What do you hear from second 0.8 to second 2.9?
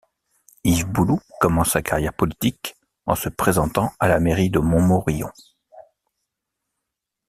Bouloux commence sa carrière politique